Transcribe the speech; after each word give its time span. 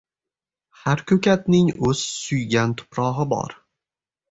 Har 0.83 1.03
ko'katning 1.11 1.69
o'z 1.89 2.03
suygan 2.15 2.75
tuprog'i 2.83 3.29
bor. 3.37 3.57